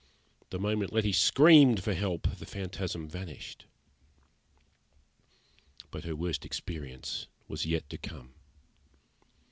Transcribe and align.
The 0.49 0.57
moment 0.57 0.91
Letty 0.91 1.11
screamed 1.11 1.83
for 1.83 1.93
help 1.93 2.23
the 2.37 2.47
phantasm 2.47 3.07
vanished. 3.07 3.67
But 5.91 6.05
her 6.05 6.15
worst 6.15 6.43
experience 6.43 7.27
was 7.47 7.67
yet 7.67 7.87
to 7.91 7.99
come. 7.99 8.33